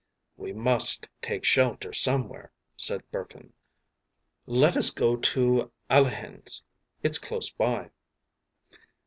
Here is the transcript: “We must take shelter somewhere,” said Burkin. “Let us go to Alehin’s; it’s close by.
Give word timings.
“We 0.35 0.51
must 0.51 1.09
take 1.21 1.45
shelter 1.45 1.93
somewhere,” 1.93 2.49
said 2.75 3.07
Burkin. 3.11 3.53
“Let 4.47 4.75
us 4.75 4.89
go 4.89 5.15
to 5.15 5.71
Alehin’s; 5.91 6.63
it’s 7.03 7.19
close 7.19 7.51
by. 7.51 7.91